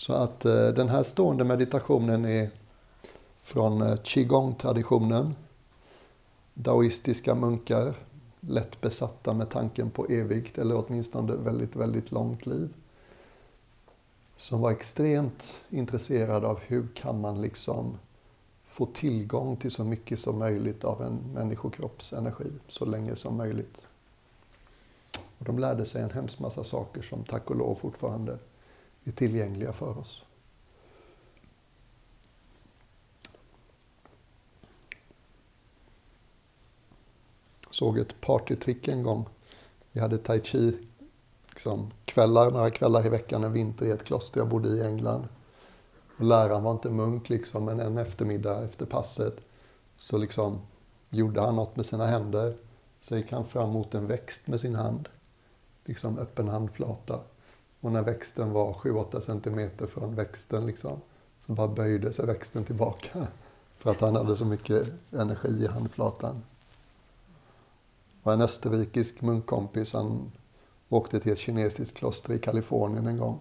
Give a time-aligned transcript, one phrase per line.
[0.00, 2.50] Så att eh, den här stående meditationen är
[3.40, 5.34] från eh, qigong-traditionen.
[6.54, 7.94] Daoistiska munkar,
[8.40, 12.74] lätt besatta med tanken på evigt eller åtminstone väldigt, väldigt långt liv.
[14.36, 17.98] Som var extremt intresserade av hur kan man liksom
[18.68, 23.80] få tillgång till så mycket som möjligt av en människokropps energi så länge som möjligt.
[25.38, 28.38] Och de lärde sig en hemsk massa saker som tack och lov fortfarande
[29.04, 30.24] är tillgängliga för oss.
[37.70, 39.28] Såg ett partytrick en gång.
[39.92, 40.78] Vi hade tai chi
[41.50, 45.28] liksom, kvällar, några kvällar i veckan en vinter i ett kloster jag bodde i England.
[46.18, 49.36] Och läraren var inte munk liksom, men en eftermiddag efter passet
[49.98, 50.60] så liksom
[51.10, 52.56] gjorde han något med sina händer.
[53.00, 55.08] Så gick han fram mot en växt med sin hand,
[55.84, 57.20] liksom öppen handflata.
[57.80, 61.00] Och när växten var 7-8 centimeter från växten liksom,
[61.46, 63.26] så bara böjde sig växten tillbaka.
[63.76, 66.42] För att han hade så mycket energi i handflatan.
[68.22, 70.32] Och en österrikisk munkkompis, han
[70.88, 73.40] åkte till ett kinesiskt kloster i Kalifornien en gång.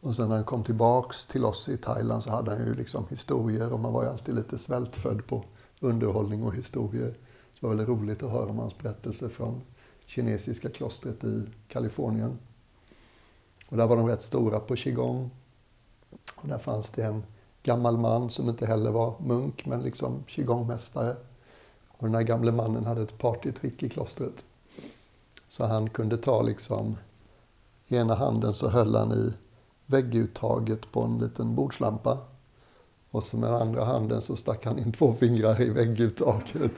[0.00, 3.06] Och sen när han kom tillbaks till oss i Thailand så hade han ju liksom
[3.10, 5.44] historier och man var ju alltid lite svältfödd på
[5.80, 7.10] underhållning och historier.
[7.54, 9.60] Så det var väldigt roligt att höra om hans berättelse från
[10.06, 12.38] kinesiska klostret i Kalifornien.
[13.68, 15.30] Och där var de rätt stora på qigong.
[16.34, 17.22] Och där fanns det en
[17.62, 21.16] gammal man som inte heller var munk, men liksom qigongmästare.
[21.88, 24.44] Och den här gamle mannen hade ett partytrick i klostret.
[25.48, 26.96] Så han kunde ta liksom,
[27.88, 29.32] i ena handen så höll han i
[29.86, 32.18] vägguttaget på en liten bordslampa.
[33.10, 36.72] Och så med den andra handen så stack han in två fingrar i vägguttaget.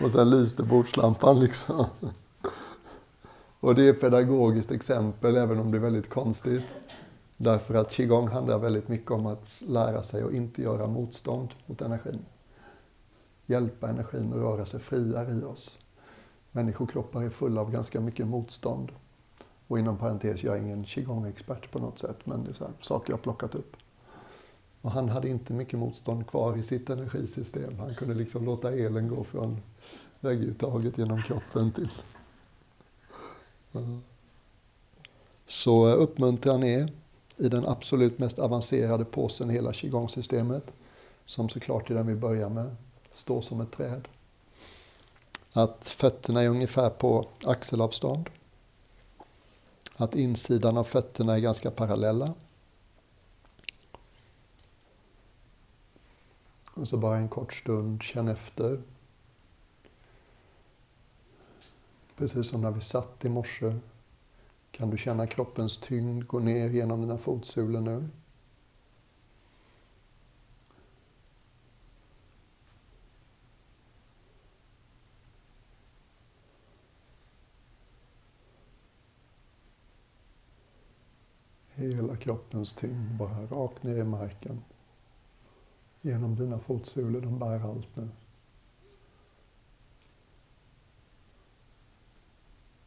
[0.00, 1.86] Och sen lyste bordslampan liksom.
[3.64, 6.62] Och det är ett pedagogiskt exempel, även om det är väldigt konstigt.
[7.36, 11.82] Därför att qigong handlar väldigt mycket om att lära sig att inte göra motstånd mot
[11.82, 12.24] energin.
[13.46, 15.78] Hjälpa energin att röra sig friare i oss.
[16.50, 18.92] Människokroppar är fulla av ganska mycket motstånd.
[19.66, 23.12] Och inom parentes, jag är ingen qigong-expert på något sätt, men det är så saker
[23.12, 23.76] jag har plockat upp.
[24.80, 27.78] Och han hade inte mycket motstånd kvar i sitt energisystem.
[27.78, 29.60] Han kunde liksom låta elen gå från
[30.20, 31.88] vägguttaget genom kroppen till
[35.46, 36.92] så uppmuntran är
[37.36, 40.72] i den absolut mest avancerade påsen i hela qigong-systemet,
[41.24, 42.76] som såklart är den vi börjar med,
[43.12, 44.08] står som ett träd.
[45.52, 48.30] Att fötterna är ungefär på axelavstånd.
[49.96, 52.34] Att insidan av fötterna är ganska parallella.
[56.74, 58.82] Och så bara en kort stund, känn efter
[62.16, 63.74] Precis som när vi satt i morse
[64.70, 68.08] kan du känna kroppens tyngd gå ner genom dina fotsulor nu.
[81.74, 84.62] Hela kroppens tyngd bara rakt ner i marken.
[86.00, 88.08] Genom dina fotsulor, de bär allt nu.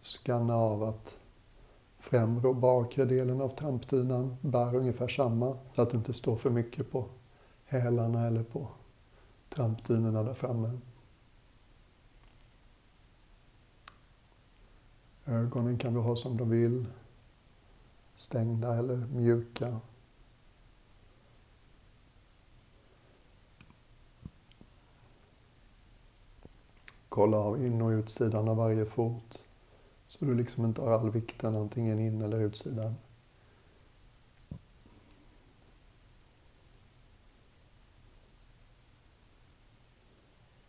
[0.07, 1.19] Skanna av att
[1.95, 6.49] främre och bakre delen av trampdynan bär ungefär samma, så att du inte står för
[6.49, 7.05] mycket på
[7.65, 8.67] hälarna eller på
[9.49, 10.79] trampdynorna där framme.
[15.25, 16.87] Ögonen kan du ha som du vill,
[18.15, 19.79] stängda eller mjuka.
[27.09, 29.43] Kolla av in och utsidan av varje fot.
[30.19, 32.95] Så du liksom inte har all vikten antingen in eller utsidan.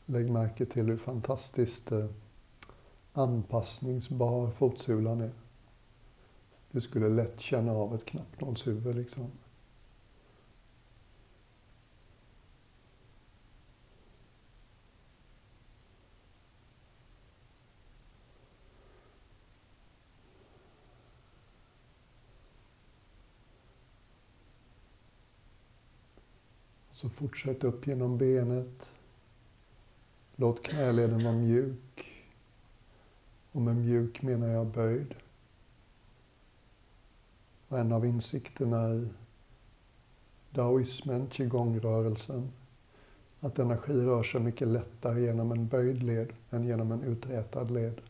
[0.05, 2.07] Lägg märke till hur fantastiskt eh,
[3.13, 5.33] anpassningsbar fotsulan är.
[6.71, 9.31] Du skulle lätt känna av ett knappnålshuvud liksom.
[26.99, 28.93] Så fortsätt upp genom benet.
[30.37, 32.25] Låt knäleden vara mjuk.
[33.53, 35.15] Och med mjuk menar jag böjd.
[37.69, 39.09] Och en av insikterna i
[40.51, 42.49] daoismen, qigong-rörelsen,
[43.41, 48.01] att energi rör sig mycket lättare genom en böjd led än genom en uträtad led.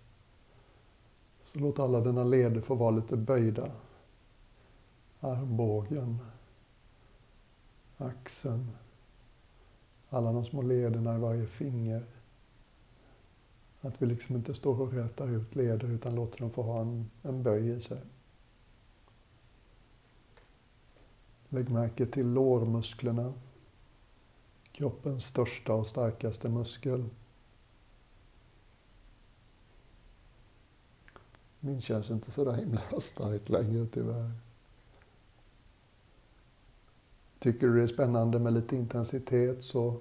[1.45, 3.71] Så låt alla dina leder få vara lite böjda.
[5.21, 6.19] armbågen,
[7.99, 8.71] axeln,
[10.09, 12.05] alla de små lederna i varje finger.
[13.81, 17.11] Att vi liksom inte står och rätar ut leder utan låter dem få ha en,
[17.23, 18.01] en böj i sig.
[21.49, 23.35] Lägg märke till lårmusklerna.
[24.73, 27.05] Kroppens största och starkaste muskel.
[31.61, 34.33] Min känns inte så där himla stark längre tyvärr.
[37.39, 40.01] Tycker du det är spännande med lite intensitet så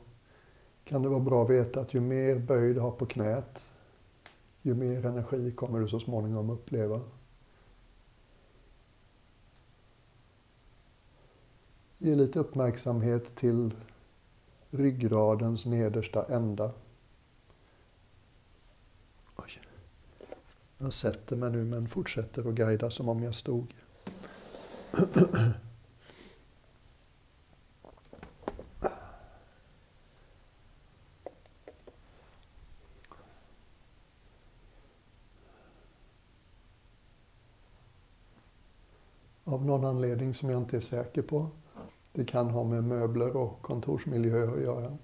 [0.84, 3.69] kan det vara bra att veta att ju mer böj du har på knät,
[4.62, 7.01] ju mer energi kommer du så småningom uppleva.
[11.98, 13.74] Ge lite uppmärksamhet till
[14.69, 16.72] ryggradens nedersta ända.
[20.78, 23.74] Jag sätter mig nu men fortsätter att guida som om jag stod.
[39.57, 41.50] Av någon anledning som jag inte är säker på
[42.12, 44.98] det kan ha med möbler och kontorsmiljöer att göra.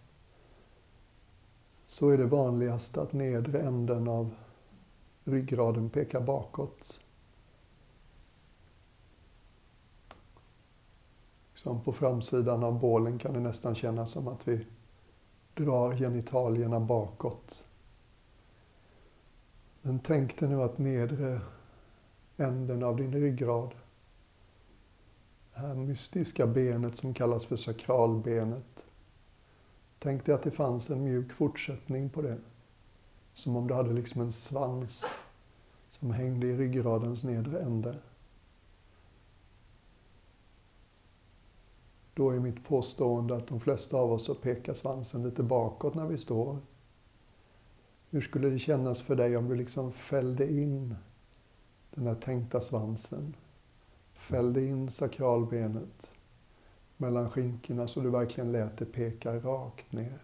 [1.85, 4.35] Så är det vanligast att nedre änden av
[5.23, 6.99] ryggraden pekar bakåt.
[11.55, 14.65] Som på framsidan av bålen kan det nästan kännas som att vi
[15.53, 17.65] drar genitalierna bakåt.
[19.81, 21.41] Men tänk dig nu att nedre
[22.37, 23.75] änden av din ryggrad
[25.63, 28.85] här mystiska benet som kallas för sakralbenet.
[29.99, 32.37] Tänk dig att det fanns en mjuk fortsättning på det.
[33.33, 35.05] Som om du hade liksom en svans
[35.89, 37.95] som hängde i ryggradens nedre ände.
[42.13, 46.05] Då är mitt påstående att de flesta av oss så pekar svansen lite bakåt när
[46.05, 46.57] vi står.
[48.09, 50.95] Hur skulle det kännas för dig om du liksom fällde in
[51.91, 53.35] den här tänkta svansen
[54.23, 56.11] Fällde in sakralbenet
[56.97, 60.23] mellan skinkorna så du verkligen lät det peka rakt ner.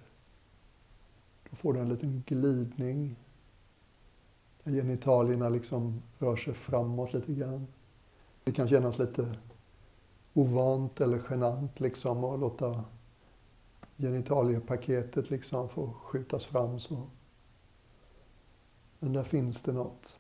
[1.49, 3.15] Då får du en liten glidning.
[4.63, 7.67] Där genitalierna liksom rör sig framåt lite grann.
[8.43, 9.37] Det kan kännas lite
[10.33, 12.83] ovant eller genant liksom att låta
[13.97, 17.07] genitaliepaketet liksom få skjutas fram så.
[18.99, 20.18] Men där finns det något.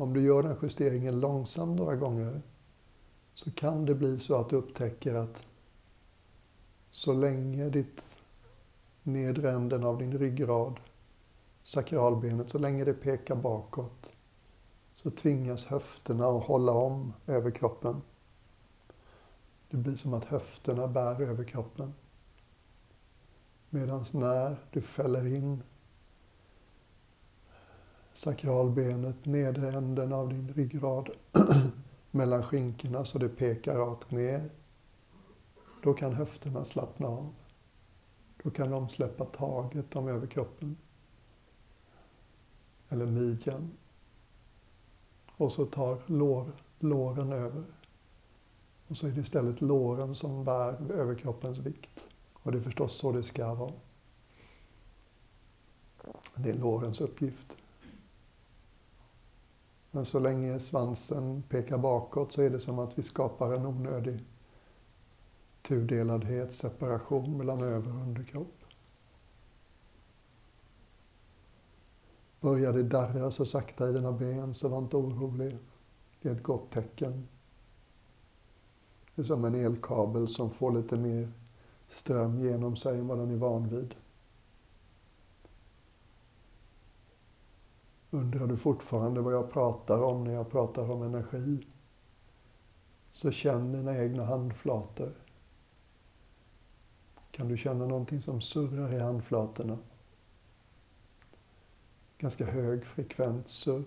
[0.00, 2.42] Om du gör den justeringen långsamt några gånger
[3.34, 5.44] så kan det bli så att du upptäcker att
[6.90, 8.16] så länge ditt
[9.02, 10.80] nedre änden av din ryggrad,
[11.62, 14.12] sakralbenet, så länge det pekar bakåt
[14.94, 18.02] så tvingas höfterna att hålla om över kroppen.
[19.70, 21.94] Det blir som att höfterna bär över kroppen.
[23.70, 25.62] Medan när du fäller in
[28.20, 31.10] sakralbenet, nedre änden av din ryggrad
[32.10, 34.50] mellan skinkorna så det pekar rakt ner.
[35.82, 37.34] Då kan höfterna slappna av.
[38.42, 40.76] Då kan de släppa taget om överkroppen.
[42.88, 43.70] Eller midjan.
[45.36, 47.64] Och så tar lår, låren över.
[48.88, 52.04] Och så är det istället låren som bär överkroppens vikt.
[52.32, 53.72] Och det är förstås så det ska vara.
[56.34, 57.56] Det är lårens uppgift.
[59.90, 64.24] Men så länge svansen pekar bakåt så är det som att vi skapar en onödig
[65.62, 68.64] tudeladhet, separation mellan över och underkropp.
[72.40, 75.58] Börjar det darra så sakta i dina ben så var inte orolig.
[76.22, 77.28] Det är ett gott tecken.
[79.14, 81.32] Det är som en elkabel som får lite mer
[81.88, 83.94] ström genom sig än vad den är van vid.
[88.10, 91.66] Undrar du fortfarande vad jag pratar om när jag pratar om energi?
[93.12, 95.12] Så känn dina egna handflator.
[97.30, 99.78] Kan du känna någonting som surrar i handflatorna?
[102.18, 103.84] Ganska hög frekvent surr.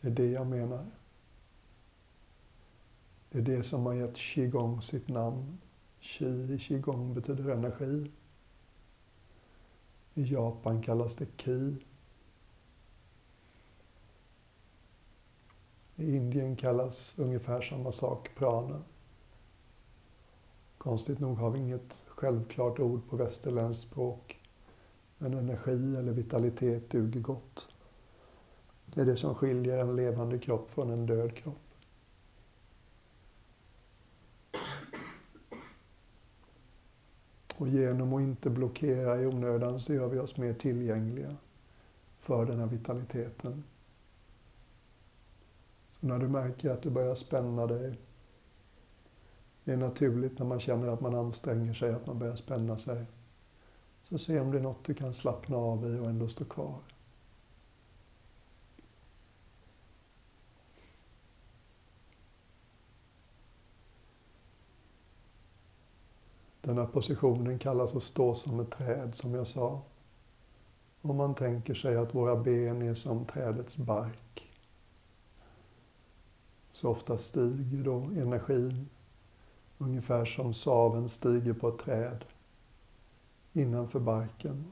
[0.00, 0.86] Det är det jag menar.
[3.30, 5.58] Det är det som har gett qigong sitt namn.
[6.00, 8.10] Qi i qigong betyder energi.
[10.14, 11.76] I Japan kallas det ki.
[15.96, 18.82] I Indien kallas ungefär samma sak prana.
[20.78, 24.40] Konstigt nog har vi inget självklart ord på västerländskt språk.
[25.18, 27.68] Men energi eller vitalitet duger gott.
[28.86, 31.71] Det är det som skiljer en levande kropp från en död kropp.
[37.62, 41.36] Och genom att inte blockera i onödan så gör vi oss mer tillgängliga
[42.18, 43.64] för den här vitaliteten.
[45.90, 47.98] Så när du märker att du börjar spänna dig,
[49.64, 53.04] det är naturligt när man känner att man anstränger sig, att man börjar spänna sig.
[54.04, 56.78] Så se om det är något du kan slappna av i och ändå stå kvar.
[66.62, 69.82] Den här positionen kallas att stå som ett träd, som jag sa.
[71.00, 74.52] Om man tänker sig att våra ben är som trädets bark.
[76.72, 78.88] Så ofta stiger då energin
[79.78, 82.24] ungefär som saven stiger på ett träd
[83.52, 84.64] innanför barken.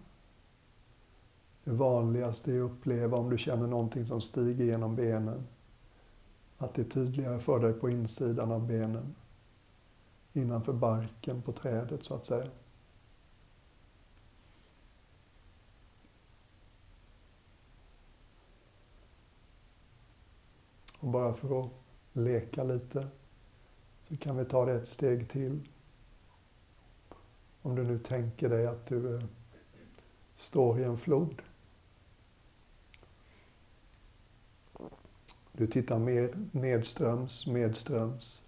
[1.64, 5.47] Det vanligaste är att uppleva om du känner någonting som stiger genom benen.
[6.59, 9.14] Att det är tydligare för dig på insidan av benen.
[10.32, 12.50] Innanför barken på trädet så att säga.
[20.99, 21.70] Och bara för att
[22.12, 23.08] leka lite
[24.08, 25.68] så kan vi ta det ett steg till.
[27.62, 29.25] Om du nu tänker dig att du eh,
[30.37, 31.42] står i en flod.
[35.52, 38.42] Du tittar mer nedströms, medströms.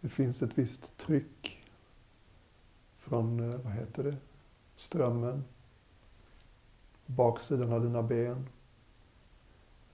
[0.00, 1.64] Det finns ett visst tryck
[2.96, 4.16] från, eh, vad heter det,
[4.76, 5.44] strömmen.
[7.06, 8.48] Baksidan av dina ben.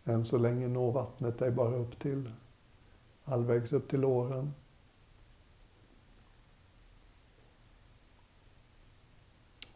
[0.05, 2.31] Än så länge når vattnet dig bara upp till
[3.25, 4.55] halvvägs upp till låren.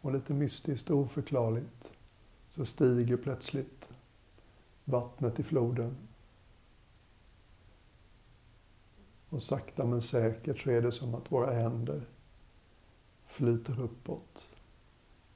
[0.01, 1.93] Och lite mystiskt och oförklarligt
[2.51, 3.89] så stiger plötsligt
[4.85, 6.08] vattnet i floden.
[9.31, 12.03] Och sakta men säkert så är det som att våra händer
[13.27, 14.51] flyter uppåt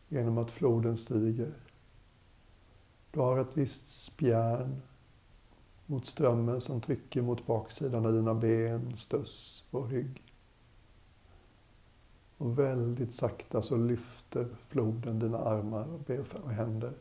[0.08, 1.52] genom att floden stiger.
[3.10, 4.82] Du har ett visst spjärn
[5.86, 10.22] mot strömmen som trycker mot baksidan av dina ben, stöss och rygg.
[12.36, 15.86] Och väldigt sakta så lyfter floden dina armar
[16.44, 16.92] och händer.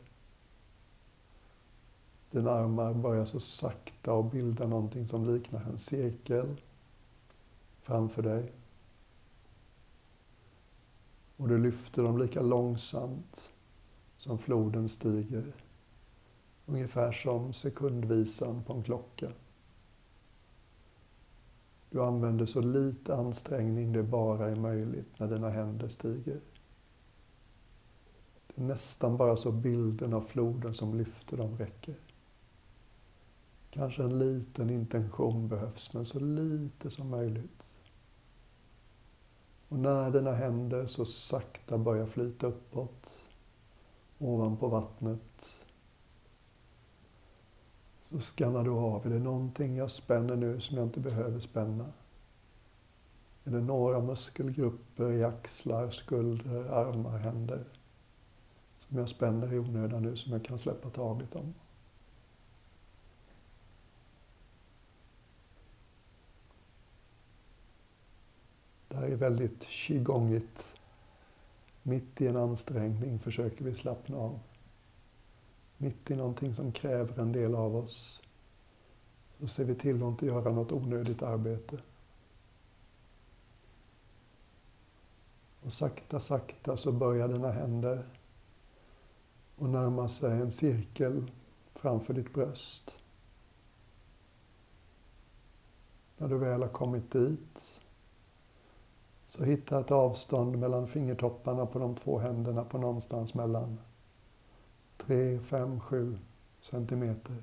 [2.30, 6.56] Dina armar börjar så sakta att bilda någonting som liknar en cirkel
[7.82, 8.52] framför dig.
[11.36, 13.52] Och du lyfter dem lika långsamt
[14.16, 15.52] som floden stiger.
[16.66, 19.32] Ungefär som sekundvisan på en klocka.
[21.90, 26.40] Du använder så lite ansträngning det bara är möjligt när dina händer stiger.
[28.46, 31.94] Det är nästan bara så bilden av floden som lyfter dem räcker.
[33.70, 37.71] Kanske en liten intention behövs, men så lite som möjligt.
[39.72, 43.22] Och när dina händer så sakta börjar flyta uppåt
[44.18, 45.56] ovanpå vattnet
[48.04, 49.06] så skannar du av.
[49.06, 51.92] Är det någonting jag spänner nu som jag inte behöver spänna?
[53.44, 57.64] Är det några muskelgrupper i axlar, skulder, armar, händer
[58.78, 61.54] som jag spänner i onödan nu som jag kan släppa taget om?
[68.92, 70.66] Det här är väldigt qigongigt.
[71.82, 74.40] Mitt i en ansträngning försöker vi slappna av
[75.76, 78.22] mitt i någonting som kräver en del av oss,
[79.40, 81.78] så ser vi till att inte göra något onödigt arbete.
[85.62, 88.04] Och sakta, sakta så börjar dina händer
[89.58, 91.30] att närma sig en cirkel
[91.74, 92.94] framför ditt bröst.
[96.16, 97.81] När du väl har kommit dit
[99.32, 103.78] så hitta ett avstånd mellan fingertopparna på de två händerna på någonstans mellan
[104.96, 106.18] 3, 5, 7
[106.60, 107.36] centimeter.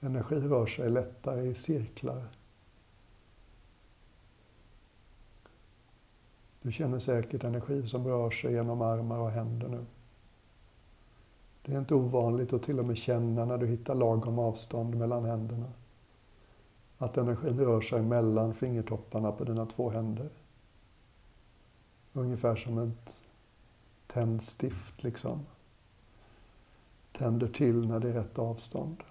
[0.00, 2.28] Energi rör sig lättare i cirklar.
[6.62, 9.86] Du känner säkert energi som rör sig genom armar och händer nu.
[11.62, 15.24] Det är inte ovanligt att till och med känna när du hittar lagom avstånd mellan
[15.24, 15.72] händerna.
[16.98, 20.28] Att energin rör sig mellan fingertopparna på dina två händer.
[22.12, 23.14] Ungefär som ett
[24.06, 25.46] tändstift liksom.
[27.12, 29.02] Tänder till när det är rätt avstånd.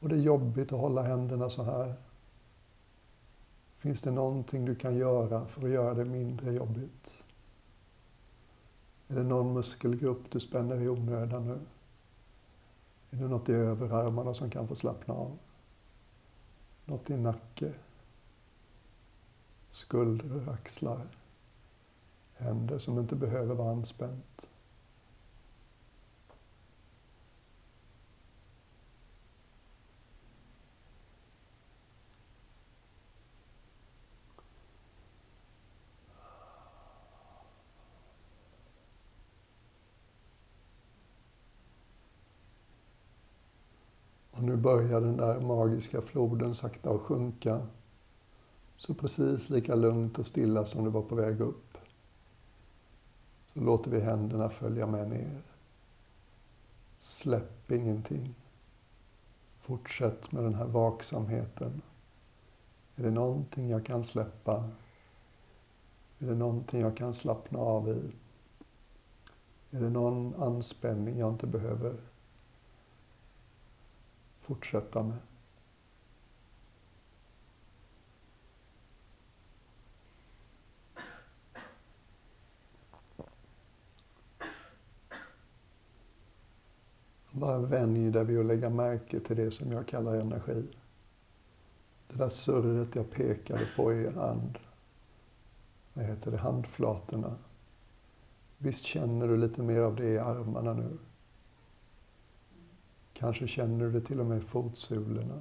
[0.00, 1.94] Och det är jobbigt att hålla händerna så här.
[3.76, 7.22] Finns det någonting du kan göra för att göra det mindre jobbigt?
[9.08, 11.58] Är det någon muskelgrupp du spänner i onödan nu?
[13.10, 15.38] Är det något i överarmarna som kan få slappna av?
[16.84, 17.72] Något i nacke?
[19.70, 21.06] Skuldror, axlar?
[22.34, 24.49] Händer som inte behöver vara anspänt?
[44.50, 47.66] Nu börjar den där magiska floden sakta att sjunka.
[48.76, 51.78] Så precis lika lugnt och stilla som du var på väg upp.
[53.54, 55.42] Så låter vi händerna följa med ner.
[56.98, 58.34] Släpp ingenting.
[59.60, 61.82] Fortsätt med den här vaksamheten.
[62.96, 64.70] Är det någonting jag kan släppa?
[66.18, 68.10] Är det någonting jag kan slappna av i?
[69.70, 71.96] Är det någon anspänning jag inte behöver
[74.50, 75.16] fortsätta med.
[87.32, 90.68] Bara vänj dig vid att lägga märke till det som jag kallar energi.
[92.08, 94.58] Det där surret jag pekade på i hand,
[95.94, 97.36] vad heter det, handflatorna.
[98.58, 100.98] Visst känner du lite mer av det i armarna nu?
[103.20, 105.40] Kanske känner du det till och med i fotsulorna.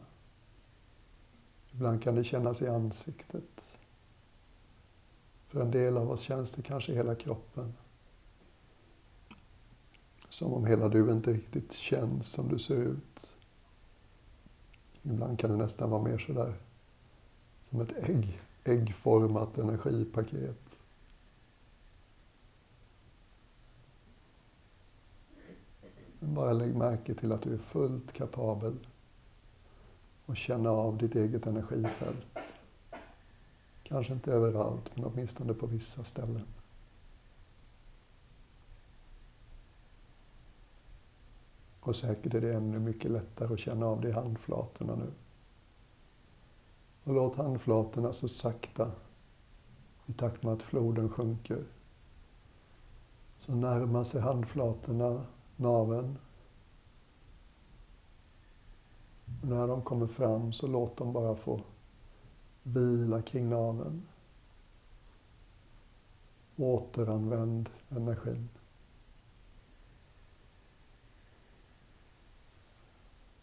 [1.71, 3.79] Ibland kan det kännas i ansiktet.
[5.47, 7.73] För en del av oss känns det kanske i hela kroppen.
[10.29, 13.35] Som om hela du inte riktigt känns som du ser ut.
[15.01, 16.53] Ibland kan det nästan vara mer sådär
[17.69, 20.68] som ett ägg, äggformat energipaket.
[26.19, 28.75] Bara lägg märke till att du är fullt kapabel
[30.25, 32.39] att känna av ditt eget energifält.
[33.83, 36.45] Kanske inte överallt, men åtminstone på vissa ställen.
[41.79, 45.11] Och säkert är det ännu mycket lättare att känna av det i handflatorna nu.
[47.03, 48.91] Och låt handflatorna så sakta,
[50.05, 51.63] i takt med att floden sjunker,
[53.39, 55.25] så närmar sig handflatorna
[55.59, 56.17] naveln.
[59.41, 61.61] Och när de kommer fram så låt dem bara få
[62.63, 64.01] vila kring naveln.
[66.55, 68.49] Återanvänd energin.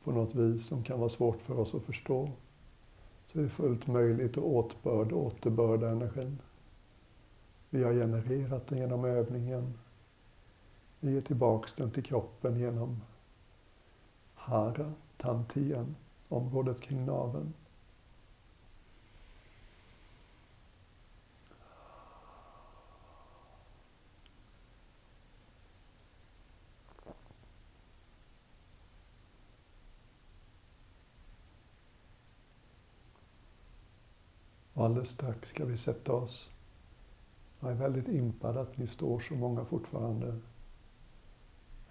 [0.05, 2.31] På något vis som kan vara svårt för oss att förstå
[3.27, 6.39] så är det fullt möjligt att åtbörda, återbörda energin.
[7.71, 9.75] Vi har genererat den genom övningen
[11.01, 13.03] vi ger tillbaks den till kroppen genom
[14.35, 15.97] hara, tantian,
[16.29, 17.53] området kring naveln.
[34.73, 36.51] Och alldeles strax ska vi sätta oss.
[37.61, 40.41] Jag är väldigt impad att ni står så många fortfarande.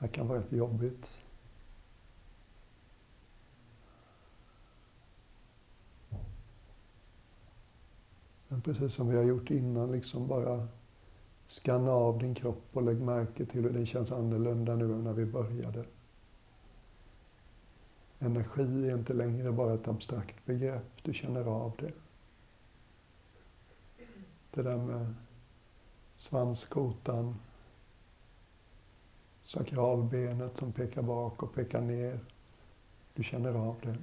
[0.06, 1.22] Det kan vara rätt jobbigt.
[8.48, 10.68] Men precis som vi har gjort innan, liksom bara
[11.48, 15.13] skanna av din kropp och lägg märke till hur den känns annorlunda nu än när
[15.13, 15.86] vi började.
[18.20, 21.91] Energi är inte längre bara ett abstrakt begrepp, du känner av det.
[24.52, 25.13] Det där med
[26.18, 27.36] svanskotan,
[29.45, 32.19] sakralbenet som pekar bak och pekar ner.
[33.13, 33.97] Du känner av det.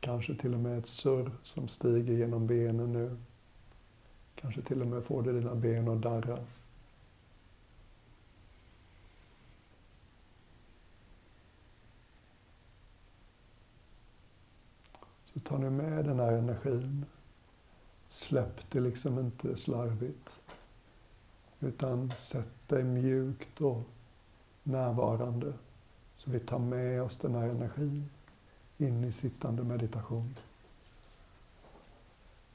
[0.00, 3.16] Kanske till och med ett surr som stiger genom benen nu.
[4.34, 6.38] Kanske till och med får du dina ben att darra.
[15.24, 17.04] Så ta nu med den här energin.
[18.08, 20.40] Släpp det liksom inte slarvigt.
[21.60, 23.82] Utan sätt dig mjukt och
[24.62, 25.52] närvarande.
[26.16, 28.10] Så vi tar med oss den här energin
[28.78, 30.34] in i sittande meditation.